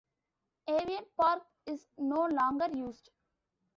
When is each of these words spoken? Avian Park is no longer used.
Avian 0.67 1.05
Park 1.15 1.43
is 1.67 1.85
no 1.99 2.25
longer 2.25 2.75
used. 2.75 3.11